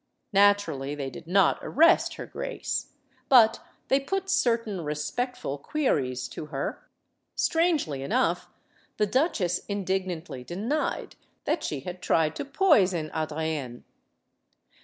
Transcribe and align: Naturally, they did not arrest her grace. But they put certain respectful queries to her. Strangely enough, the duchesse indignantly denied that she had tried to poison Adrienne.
Naturally, 0.33 0.95
they 0.95 1.11
did 1.11 1.27
not 1.27 1.59
arrest 1.61 2.15
her 2.15 2.25
grace. 2.25 2.87
But 3.29 3.59
they 3.87 3.99
put 3.99 4.31
certain 4.31 4.81
respectful 4.83 5.59
queries 5.59 6.27
to 6.29 6.47
her. 6.47 6.89
Strangely 7.35 8.01
enough, 8.01 8.49
the 8.97 9.05
duchesse 9.05 9.59
indignantly 9.67 10.43
denied 10.43 11.17
that 11.43 11.63
she 11.63 11.81
had 11.81 12.01
tried 12.01 12.35
to 12.37 12.45
poison 12.45 13.11
Adrienne. 13.13 13.83